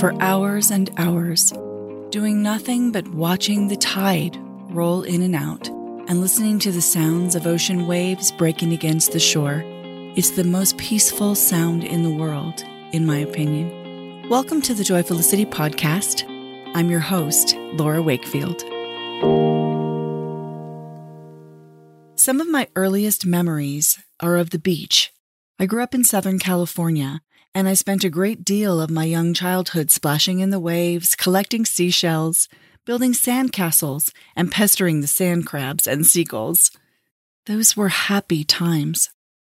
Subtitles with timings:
[0.00, 1.52] for hours and hours,
[2.08, 4.34] doing nothing but watching the tide
[4.70, 9.20] roll in and out and listening to the sounds of ocean waves breaking against the
[9.20, 9.62] shore.
[10.16, 14.26] It's the most peaceful sound in the world, in my opinion.
[14.30, 16.24] Welcome to the Joyfulicity podcast.
[16.74, 18.62] I'm your host, Laura Wakefield.
[22.18, 25.12] Some of my earliest memories are of the beach.
[25.58, 27.20] I grew up in Southern California,
[27.54, 31.64] and I spent a great deal of my young childhood splashing in the waves, collecting
[31.64, 32.48] seashells,
[32.86, 36.70] building sandcastles, and pestering the sand crabs and seagulls.
[37.46, 39.10] Those were happy times,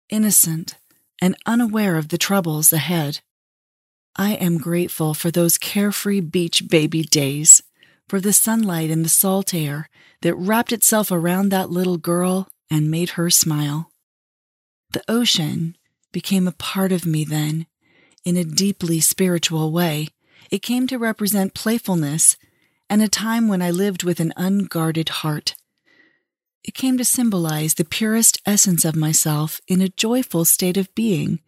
[0.08, 0.76] innocent
[1.20, 3.20] and unaware of the troubles ahead.
[4.16, 7.62] I am grateful for those carefree beach baby days,
[8.08, 9.88] for the sunlight and the salt air
[10.22, 13.90] that wrapped itself around that little girl and made her smile.
[14.92, 15.76] The ocean
[16.12, 17.66] became a part of me then,
[18.24, 20.08] in a deeply spiritual way.
[20.50, 22.36] It came to represent playfulness
[22.88, 25.54] and a time when I lived with an unguarded heart.
[26.64, 31.40] It came to symbolize the purest essence of myself in a joyful state of being,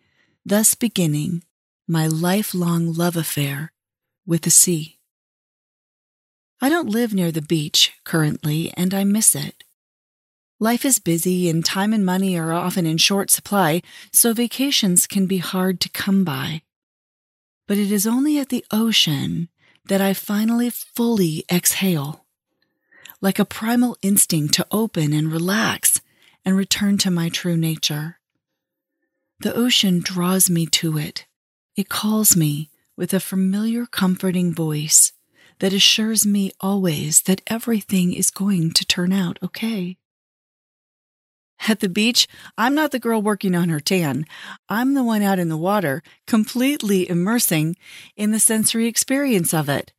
[0.45, 1.45] thus beginning
[1.87, 3.73] my lifelong love affair
[4.27, 4.99] with the sea.
[6.61, 9.65] I don't live near the beach currently, and I miss it.
[10.63, 13.83] Life is busy and time and money are often in short supply,
[14.13, 16.63] so vacations can be hard to come by.
[17.67, 19.49] But it is only at the ocean
[19.87, 22.27] that I finally fully exhale,
[23.21, 26.01] like a primal instinct to open and relax
[26.45, 28.21] and return to my true nature.
[29.41, 31.27] The ocean draws me to it.
[31.75, 35.13] It calls me with a familiar, comforting voice
[35.59, 39.97] that assures me always that everything is going to turn out okay.
[41.69, 42.27] At the beach,
[42.59, 44.27] I'm not the girl working on her tan.
[44.69, 47.77] I'm the one out in the water, completely immersing
[48.17, 49.93] in the sensory experience of it,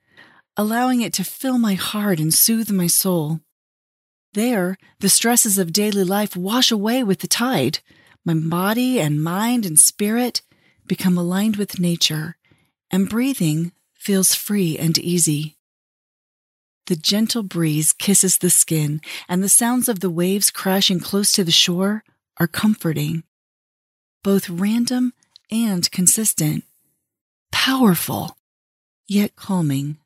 [0.57, 3.40] allowing it to fill my heart and soothe my soul.
[4.34, 7.80] There, the stresses of daily life wash away with the tide.
[8.25, 10.41] My body and mind and spirit
[10.85, 12.35] become aligned with nature,
[12.91, 15.57] and breathing feels free and easy.
[16.88, 18.99] The gentle breeze kisses the skin,
[19.29, 22.03] and the sounds of the waves crashing close to the shore
[22.38, 23.23] are comforting.
[24.21, 25.13] Both random
[25.49, 26.66] and consistent.
[27.51, 28.38] Powerful,
[29.07, 29.97] yet calming.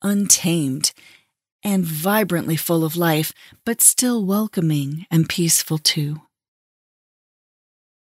[0.00, 0.92] Untamed
[1.62, 3.34] and vibrantly full of life,
[3.66, 6.22] but still welcoming and peaceful too.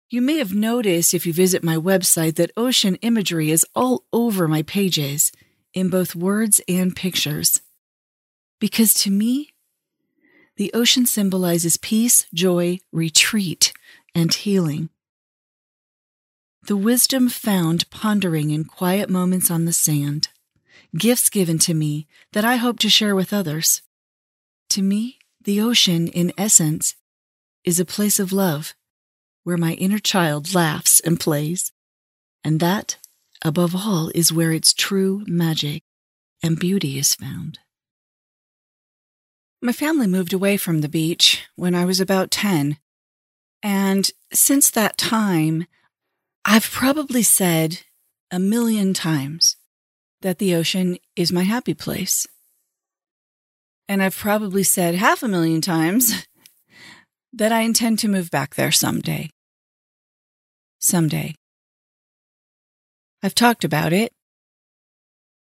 [0.09, 4.47] You may have noticed if you visit my website that ocean imagery is all over
[4.47, 5.31] my pages
[5.74, 7.62] in both words and pictures.
[8.59, 9.50] Because to me,
[10.58, 13.74] the ocean symbolizes peace, joy, retreat,
[14.14, 14.90] and healing.
[16.68, 20.28] The wisdom found pondering in quiet moments on the sand,
[20.96, 23.82] gifts given to me that I hope to share with others.
[24.70, 26.96] To me, the ocean, in essence,
[27.64, 28.76] is a place of love
[29.44, 31.72] where my inner child laughs and plays.
[32.44, 32.98] And that
[33.44, 35.84] above all, is where its true magic
[36.44, 37.59] and beauty is found.
[39.62, 42.78] My family moved away from the beach when I was about 10.
[43.62, 45.68] And since that time,
[46.44, 47.81] I've probably said
[48.31, 49.58] a million times
[50.22, 52.25] that the ocean is my happy place.
[53.88, 56.25] And I've probably said half a million times
[57.34, 59.29] that I intend to move back there someday.
[60.79, 61.35] Someday.
[63.24, 64.14] I've talked about it.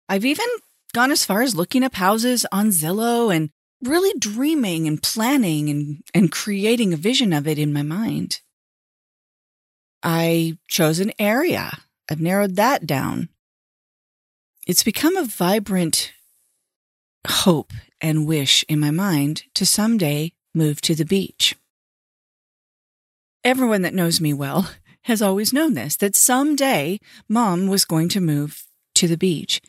[0.08, 0.46] I've even
[0.92, 3.50] gone as far as looking up houses on Zillow and
[3.82, 8.40] really dreaming and planning and, and creating a vision of it in my mind.
[10.02, 11.78] I chose an area.
[12.10, 13.28] I've narrowed that down.
[14.66, 16.12] It's become a vibrant
[17.26, 21.54] hope and wish in my mind to someday move to the beach.
[23.44, 24.70] Everyone that knows me well
[25.02, 26.98] has always known this that someday
[27.28, 28.64] mom was going to move
[28.94, 29.60] to the beach.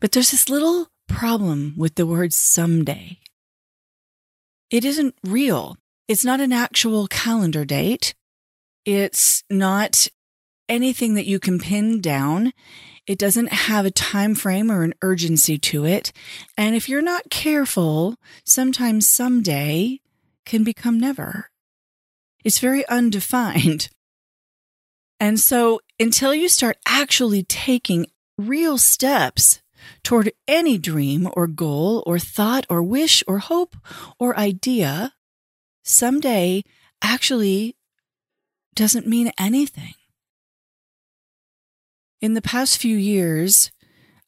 [0.00, 3.18] But there's this little problem with the word someday.
[4.70, 5.76] It isn't real.
[6.08, 8.14] It's not an actual calendar date.
[8.84, 10.08] It's not
[10.68, 12.52] anything that you can pin down.
[13.06, 16.12] It doesn't have a time frame or an urgency to it.
[16.56, 20.00] And if you're not careful, sometimes someday
[20.46, 21.50] can become never.
[22.44, 23.88] It's very undefined.
[25.22, 29.62] And so until you start actually taking real steps
[30.02, 33.76] toward any dream or goal or thought or wish or hope
[34.18, 35.12] or idea,
[35.84, 36.64] someday
[37.00, 37.76] actually
[38.74, 39.94] doesn't mean anything.
[42.20, 43.70] In the past few years,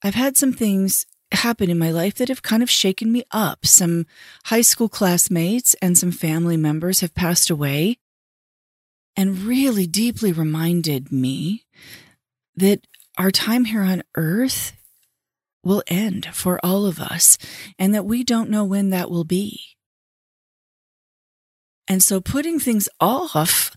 [0.00, 3.66] I've had some things happen in my life that have kind of shaken me up.
[3.66, 4.06] Some
[4.44, 7.98] high school classmates and some family members have passed away
[9.16, 11.64] and really deeply reminded me
[12.56, 12.86] that
[13.18, 14.72] our time here on earth
[15.62, 17.38] will end for all of us
[17.78, 19.60] and that we don't know when that will be.
[21.86, 23.76] And so putting things off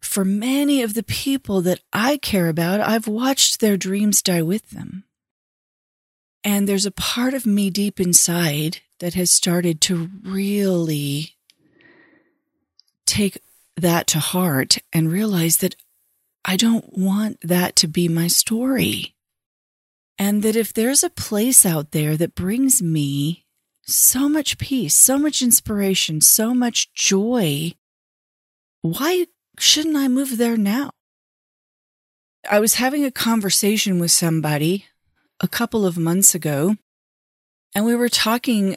[0.00, 4.70] for many of the people that I care about, I've watched their dreams die with
[4.70, 5.04] them.
[6.44, 11.36] And there's a part of me deep inside that has started to really
[13.06, 13.38] take
[13.78, 15.76] that to heart and realize that
[16.44, 19.14] I don't want that to be my story.
[20.18, 23.46] And that if there's a place out there that brings me
[23.82, 27.74] so much peace, so much inspiration, so much joy,
[28.82, 29.26] why
[29.58, 30.90] shouldn't I move there now?
[32.48, 34.86] I was having a conversation with somebody
[35.40, 36.76] a couple of months ago,
[37.74, 38.76] and we were talking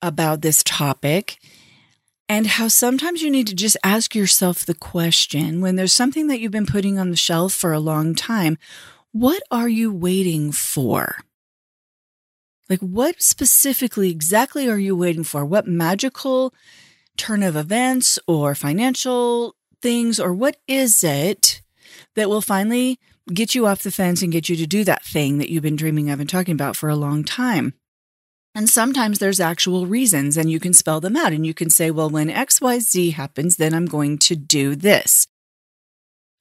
[0.00, 1.38] about this topic
[2.28, 6.40] and how sometimes you need to just ask yourself the question when there's something that
[6.40, 8.58] you've been putting on the shelf for a long time,
[9.12, 11.16] what are you waiting for?
[12.68, 15.44] Like, what specifically, exactly are you waiting for?
[15.44, 16.52] What magical
[17.16, 21.62] turn of events or financial things, or what is it
[22.14, 22.98] that will finally
[23.32, 25.76] get you off the fence and get you to do that thing that you've been
[25.76, 27.72] dreaming of and talking about for a long time?
[28.54, 31.90] And sometimes there's actual reasons and you can spell them out and you can say,
[31.90, 35.28] well, when XYZ happens, then I'm going to do this.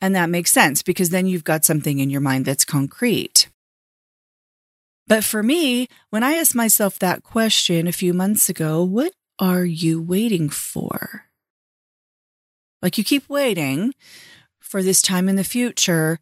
[0.01, 3.49] And that makes sense because then you've got something in your mind that's concrete.
[5.07, 9.65] But for me, when I asked myself that question a few months ago, what are
[9.65, 11.25] you waiting for?
[12.81, 13.93] Like you keep waiting
[14.59, 16.19] for this time in the future,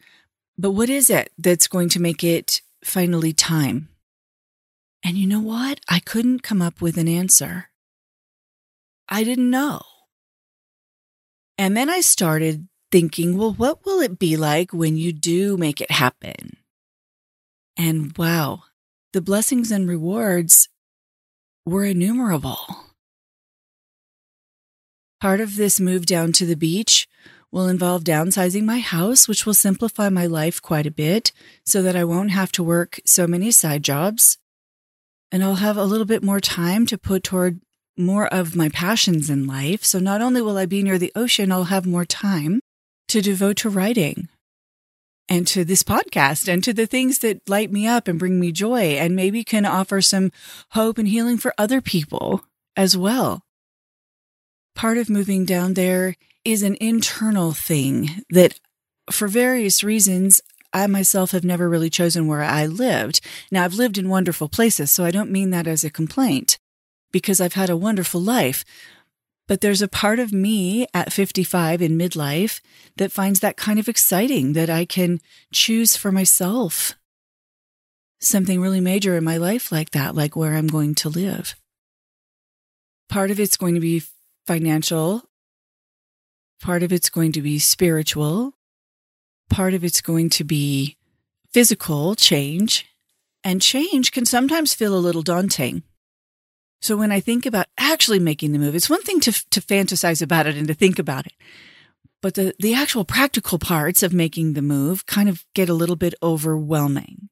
[0.57, 3.89] but what is it that's going to make it finally time?
[5.05, 5.81] And you know what?
[5.87, 7.69] I couldn't come up with an answer.
[9.07, 9.83] I didn't know.
[11.59, 15.79] And then I started thinking, well, what will it be like when you do make
[15.79, 16.57] it happen?
[17.77, 18.63] And wow,
[19.13, 20.69] the blessings and rewards
[21.67, 22.57] were innumerable.
[25.21, 27.07] Part of this move down to the beach
[27.51, 31.31] will involve downsizing my house, which will simplify my life quite a bit
[31.63, 34.39] so that I won't have to work so many side jobs
[35.31, 37.59] and I'll have a little bit more time to put toward
[37.97, 39.83] more of my passions in life.
[39.83, 42.61] So not only will I be near the ocean, I'll have more time
[43.07, 44.29] to devote to writing
[45.27, 48.51] and to this podcast and to the things that light me up and bring me
[48.51, 50.31] joy and maybe can offer some
[50.71, 52.43] hope and healing for other people
[52.75, 53.41] as well.
[54.75, 58.59] Part of moving down there is an internal thing that
[59.09, 60.41] for various reasons
[60.75, 63.21] I myself have never really chosen where I lived.
[63.49, 66.57] Now, I've lived in wonderful places, so I don't mean that as a complaint
[67.13, 68.65] because I've had a wonderful life.
[69.47, 72.59] But there's a part of me at 55 in midlife
[72.97, 75.21] that finds that kind of exciting that I can
[75.53, 76.95] choose for myself
[78.19, 81.55] something really major in my life like that, like where I'm going to live.
[83.07, 84.03] Part of it's going to be
[84.45, 85.23] financial.
[86.61, 88.55] Part of it's going to be spiritual
[89.49, 90.97] part of it's going to be
[91.53, 92.85] physical change,
[93.43, 95.83] and change can sometimes feel a little daunting.
[96.81, 100.21] So when I think about actually making the move, it's one thing to, to fantasize
[100.21, 101.33] about it and to think about it.
[102.21, 105.95] But the, the actual practical parts of making the move kind of get a little
[105.95, 107.29] bit overwhelming.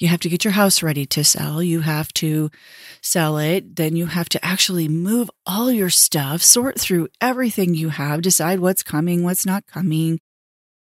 [0.00, 1.62] You have to get your house ready to sell.
[1.62, 2.50] You have to
[3.02, 3.76] sell it.
[3.76, 8.60] Then you have to actually move all your stuff, sort through everything you have, decide
[8.60, 10.18] what's coming, what's not coming,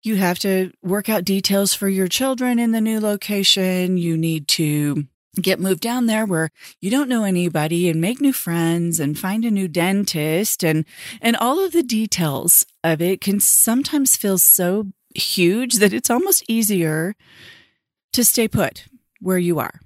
[0.05, 3.97] you have to work out details for your children in the new location.
[3.97, 5.07] You need to
[5.41, 9.45] get moved down there where you don't know anybody and make new friends and find
[9.45, 10.85] a new dentist and
[11.21, 16.45] and all of the details of it can sometimes feel so huge that it's almost
[16.49, 17.17] easier
[18.13, 18.85] to stay put
[19.21, 19.81] where you are.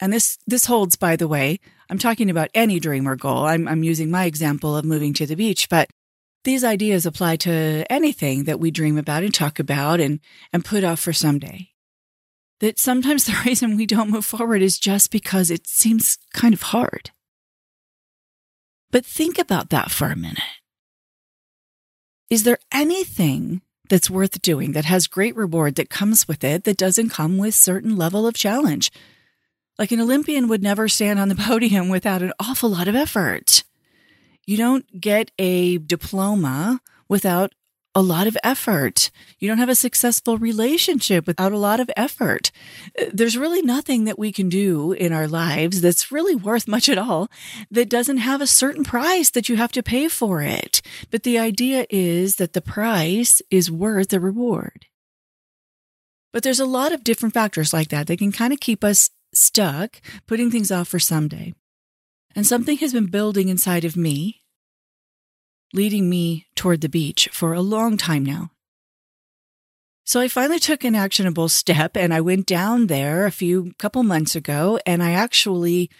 [0.00, 1.58] And this this holds by the way.
[1.90, 3.44] I'm talking about any dream or goal.
[3.44, 5.90] I'm I'm using my example of moving to the beach, but
[6.44, 10.20] these ideas apply to anything that we dream about and talk about and,
[10.52, 11.70] and put off for someday.
[12.60, 16.62] That sometimes the reason we don't move forward is just because it seems kind of
[16.62, 17.10] hard.
[18.90, 20.38] But think about that for a minute.
[22.28, 26.76] Is there anything that's worth doing that has great reward that comes with it that
[26.76, 28.90] doesn't come with certain level of challenge?
[29.78, 33.64] Like an Olympian would never stand on the podium without an awful lot of effort.
[34.46, 37.52] You don't get a diploma without
[37.94, 39.10] a lot of effort.
[39.38, 42.50] You don't have a successful relationship without a lot of effort.
[43.12, 46.98] There's really nothing that we can do in our lives that's really worth much at
[46.98, 47.28] all
[47.70, 50.80] that doesn't have a certain price that you have to pay for it.
[51.10, 54.86] But the idea is that the price is worth the reward.
[56.32, 59.10] But there's a lot of different factors like that that can kind of keep us
[59.34, 61.52] stuck, putting things off for someday.
[62.34, 64.42] And something has been building inside of me
[65.72, 68.50] leading me toward the beach for a long time now.
[70.04, 74.02] So I finally took an actionable step and I went down there a few couple
[74.02, 75.90] months ago and I actually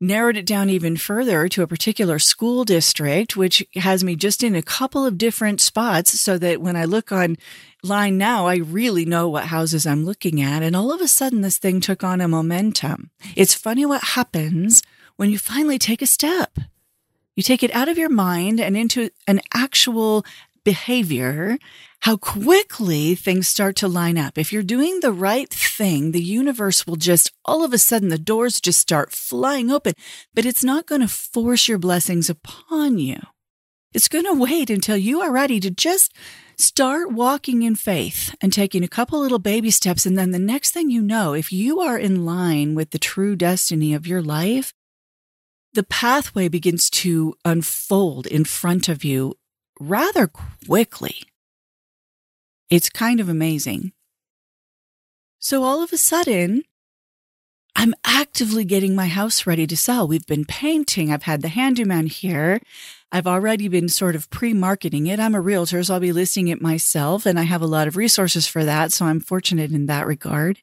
[0.00, 4.56] narrowed it down even further to a particular school district, which has me just in
[4.56, 9.28] a couple of different spots so that when I look online now, I really know
[9.28, 10.62] what houses I'm looking at.
[10.62, 13.10] And all of a sudden, this thing took on a momentum.
[13.36, 14.82] It's funny what happens
[15.22, 16.58] when you finally take a step.
[17.36, 20.26] You take it out of your mind and into an actual
[20.64, 21.58] behavior,
[22.00, 24.36] how quickly things start to line up.
[24.36, 28.18] If you're doing the right thing, the universe will just all of a sudden the
[28.18, 29.92] doors just start flying open,
[30.34, 33.20] but it's not going to force your blessings upon you.
[33.94, 36.12] It's going to wait until you are ready to just
[36.58, 40.04] start walking in faith and taking a couple little baby steps.
[40.04, 43.36] And then the next thing you know, if you are in line with the true
[43.36, 44.74] destiny of your life,
[45.74, 49.34] the pathway begins to unfold in front of you
[49.80, 51.22] rather quickly.
[52.68, 53.92] It's kind of amazing.
[55.38, 56.62] So all of a sudden,
[57.74, 60.06] I'm actively getting my house ready to sell.
[60.06, 61.10] We've been painting.
[61.10, 62.60] I've had the handyman here.
[63.10, 65.18] I've already been sort of pre-marketing it.
[65.18, 67.96] I'm a realtor, so I'll be listing it myself and I have a lot of
[67.96, 68.92] resources for that.
[68.92, 70.60] So I'm fortunate in that regard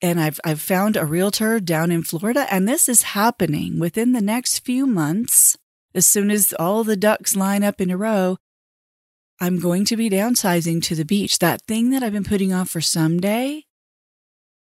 [0.00, 3.78] and I've I've found a realtor down in Florida and this is happening.
[3.78, 5.56] Within the next few months
[5.94, 8.36] as soon as all the ducks line up in a row
[9.40, 11.38] I'm going to be downsizing to the beach.
[11.38, 13.64] That thing that I've been putting off for some day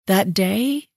[0.08, 0.88] that day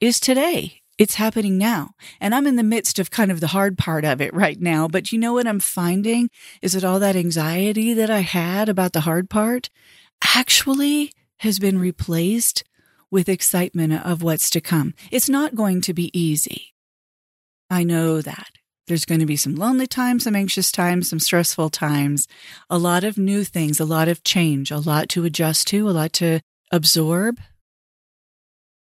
[0.00, 0.82] is today.
[0.98, 1.90] It's happening now.
[2.20, 4.88] And I'm in the midst of kind of the hard part of it right now.
[4.88, 6.30] But you know what I'm finding?
[6.62, 9.68] Is that all that anxiety that I had about the hard part
[10.34, 12.64] actually has been replaced
[13.10, 14.94] with excitement of what's to come.
[15.10, 16.74] It's not going to be easy.
[17.70, 18.50] I know that.
[18.86, 22.28] There's going to be some lonely times, some anxious times, some stressful times,
[22.70, 25.90] a lot of new things, a lot of change, a lot to adjust to, a
[25.90, 27.40] lot to absorb.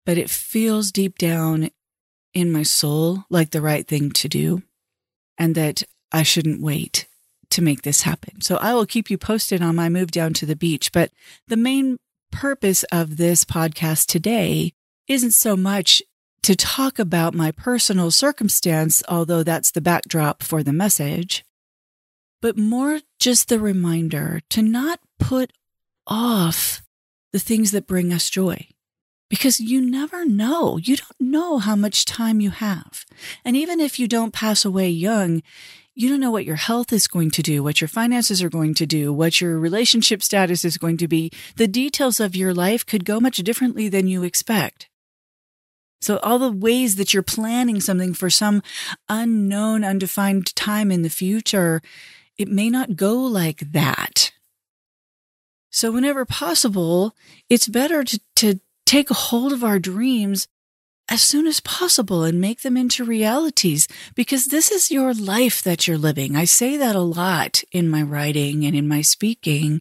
[0.06, 1.72] But it feels deep down
[2.36, 4.62] in my soul like the right thing to do
[5.40, 7.08] and that I shouldn't wait
[7.50, 8.42] to make this happen.
[8.42, 10.92] So I will keep you posted on my move down to the beach.
[10.92, 11.12] But
[11.48, 11.98] the main
[12.32, 14.74] purpose of this podcast today
[15.08, 16.02] isn't so much
[16.44, 21.44] to talk about my personal circumstance, although that's the backdrop for the message,
[22.42, 25.52] but more just the reminder to not put
[26.06, 26.84] off
[27.34, 28.68] the things that bring us joy.
[29.28, 30.78] Because you never know.
[30.78, 33.06] You don't know how much time you have.
[33.44, 35.42] And even if you don't pass away young,
[35.96, 38.74] you don't know what your health is going to do, what your finances are going
[38.76, 41.32] to do, what your relationship status is going to be.
[41.56, 44.90] The details of your life could go much differently than you expect.
[46.02, 48.62] So all the ways that you're planning something for some
[49.08, 51.82] unknown, undefined time in the future,
[52.38, 54.34] it may not go like that.
[55.72, 57.16] So whenever possible,
[57.50, 60.48] it's better to, to take hold of our dreams
[61.08, 65.88] as soon as possible and make them into realities because this is your life that
[65.88, 66.36] you're living.
[66.36, 69.80] I say that a lot in my writing and in my speaking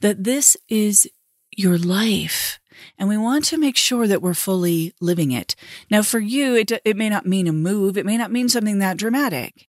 [0.00, 1.08] that this is
[1.56, 2.58] your life.
[2.98, 5.54] And we want to make sure that we're fully living it.
[5.90, 7.96] Now, for you, it, it may not mean a move.
[7.96, 9.68] It may not mean something that dramatic.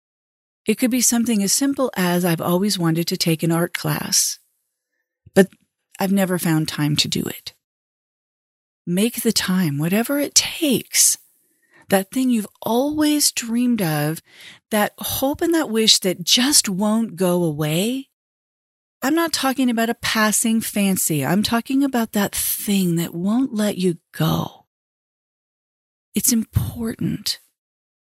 [0.66, 4.38] It could be something as simple as I've always wanted to take an art class,
[5.34, 5.48] but
[6.00, 7.54] I've never found time to do it.
[8.92, 11.18] Make the time, whatever it takes.
[11.88, 14.22] That thing you've always dreamed of,
[14.70, 18.10] that hope and that wish that just won't go away.
[19.02, 21.26] I'm not talking about a passing fancy.
[21.26, 24.66] I'm talking about that thing that won't let you go.
[26.14, 27.40] It's important.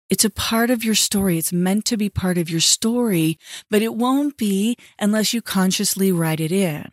[0.07, 1.39] It's a part of your story.
[1.39, 3.39] It's meant to be part of your story,
[3.71, 6.91] but it won't be unless you consciously write it in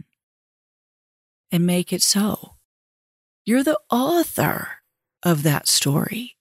[1.51, 2.55] and make it so.
[3.45, 4.69] You're the author
[5.23, 6.37] of that story.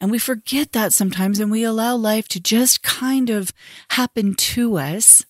[0.00, 3.52] And we forget that sometimes and we allow life to just kind of
[3.90, 5.24] happen to us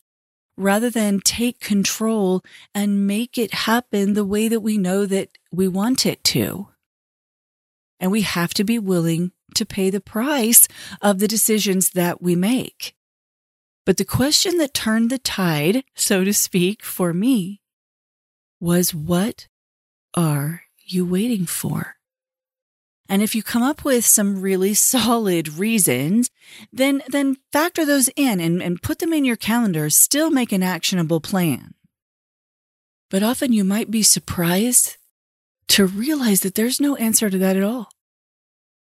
[0.57, 2.43] rather than take control
[2.75, 6.69] and make it happen the way that we know that we want it to.
[8.01, 10.67] And we have to be willing to pay the price
[11.01, 12.95] of the decisions that we make.
[13.85, 17.61] But the question that turned the tide, so to speak, for me
[18.61, 19.49] was what
[20.15, 20.63] are
[20.93, 21.97] you waiting for?
[23.09, 26.31] And if you come up with some really solid reasons,
[26.73, 29.91] then, then factor those in and, and put them in your calendar.
[29.91, 31.75] Still make an actionable plan.
[33.11, 34.97] But often you might be surprised
[35.69, 37.89] to realize that there's no answer to that at all.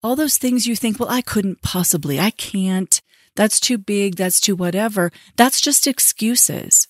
[0.02, 3.00] All those things you think, well, I couldn't possibly, I can't,
[3.36, 6.88] that's too big, that's too whatever, that's just excuses.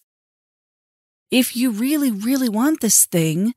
[1.31, 3.55] If you really, really want this thing,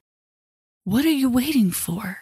[0.85, 2.19] what are you waiting for?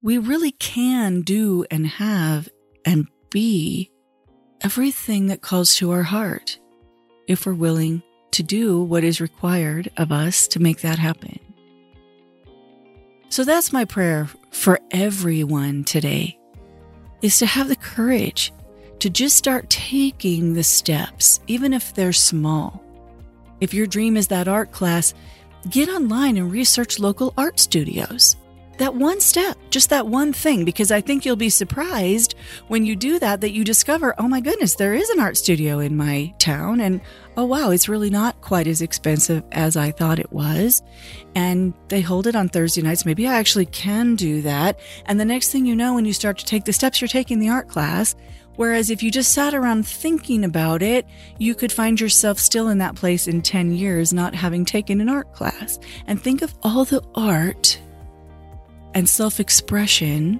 [0.00, 2.48] We really can do and have
[2.86, 3.90] and be
[4.62, 6.60] everything that calls to our heart
[7.26, 11.40] if we're willing to do what is required of us to make that happen.
[13.28, 16.38] So that's my prayer for everyone today
[17.22, 18.52] is to have the courage
[19.00, 22.84] to just start taking the steps, even if they're small.
[23.60, 25.12] If your dream is that art class,
[25.68, 28.36] get online and research local art studios
[28.80, 32.34] that one step, just that one thing, because I think you'll be surprised
[32.68, 35.80] when you do that, that you discover, oh my goodness, there is an art studio
[35.80, 36.80] in my town.
[36.80, 37.02] And
[37.36, 40.82] oh wow, it's really not quite as expensive as I thought it was.
[41.34, 43.04] And they hold it on Thursday nights.
[43.04, 44.80] Maybe I actually can do that.
[45.04, 47.38] And the next thing you know, when you start to take the steps, you're taking
[47.38, 48.16] the art class.
[48.60, 51.06] Whereas if you just sat around thinking about it,
[51.38, 55.08] you could find yourself still in that place in 10 years, not having taken an
[55.08, 55.78] art class.
[56.06, 57.80] And think of all the art
[58.92, 60.38] and self expression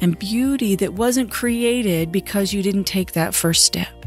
[0.00, 4.06] and beauty that wasn't created because you didn't take that first step.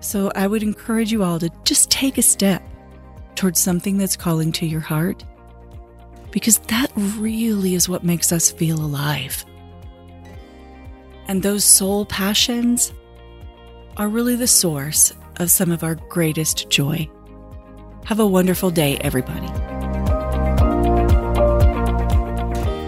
[0.00, 2.62] So I would encourage you all to just take a step
[3.34, 5.26] towards something that's calling to your heart
[6.30, 9.44] because that really is what makes us feel alive.
[11.28, 12.92] And those soul passions
[13.96, 17.08] are really the source of some of our greatest joy.
[18.04, 19.48] Have a wonderful day, everybody.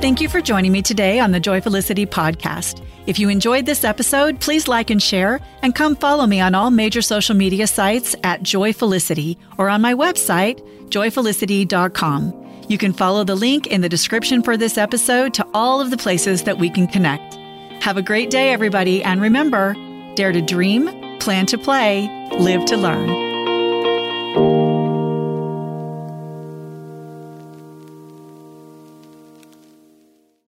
[0.01, 2.85] Thank you for joining me today on the Joyfulicity podcast.
[3.07, 6.71] If you enjoyed this episode, please like and share, and come follow me on all
[6.71, 12.65] major social media sites at Joyfulicity or on my website, joyfulicity.com.
[12.69, 15.97] You can follow the link in the description for this episode to all of the
[15.97, 17.38] places that we can connect.
[17.81, 19.75] Have a great day, everybody, and remember
[20.15, 20.89] dare to dream,
[21.21, 23.28] plan to play, live to learn.